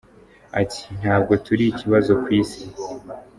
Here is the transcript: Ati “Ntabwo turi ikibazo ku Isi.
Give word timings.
Ati 0.61 0.83
“Ntabwo 1.01 1.33
turi 1.45 1.63
ikibazo 1.67 2.11
ku 2.21 2.27
Isi. 2.41 2.63